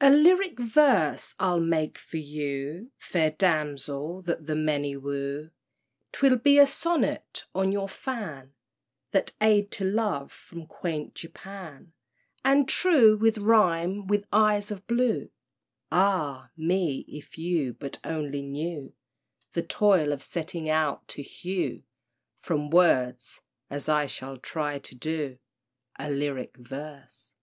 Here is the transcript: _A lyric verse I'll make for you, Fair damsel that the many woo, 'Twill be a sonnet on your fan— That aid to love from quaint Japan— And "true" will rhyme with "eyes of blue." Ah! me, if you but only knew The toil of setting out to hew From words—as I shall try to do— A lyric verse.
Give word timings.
_A 0.06 0.10
lyric 0.10 0.60
verse 0.60 1.34
I'll 1.40 1.58
make 1.58 1.96
for 1.96 2.18
you, 2.18 2.90
Fair 2.98 3.30
damsel 3.30 4.20
that 4.20 4.46
the 4.46 4.54
many 4.54 4.98
woo, 4.98 5.48
'Twill 6.12 6.36
be 6.36 6.58
a 6.58 6.66
sonnet 6.66 7.46
on 7.54 7.72
your 7.72 7.88
fan— 7.88 8.52
That 9.12 9.32
aid 9.40 9.70
to 9.70 9.84
love 9.86 10.30
from 10.30 10.66
quaint 10.66 11.14
Japan— 11.14 11.94
And 12.44 12.68
"true" 12.68 13.16
will 13.16 13.32
rhyme 13.40 14.06
with 14.06 14.26
"eyes 14.30 14.70
of 14.70 14.86
blue." 14.86 15.30
Ah! 15.90 16.50
me, 16.54 17.06
if 17.08 17.38
you 17.38 17.72
but 17.72 17.98
only 18.04 18.42
knew 18.42 18.92
The 19.54 19.62
toil 19.62 20.12
of 20.12 20.22
setting 20.22 20.68
out 20.68 21.08
to 21.08 21.22
hew 21.22 21.82
From 22.42 22.68
words—as 22.68 23.88
I 23.88 24.04
shall 24.04 24.36
try 24.36 24.80
to 24.80 24.94
do— 24.94 25.38
A 25.98 26.10
lyric 26.10 26.58
verse. 26.58 27.34